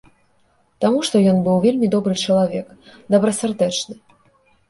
Таму 0.83 0.99
што 1.09 1.15
ён 1.33 1.37
быў 1.47 1.57
вельмі 1.65 1.87
добры 1.95 2.15
чалавек, 2.29 2.67
добрасардэчны. 3.17 3.93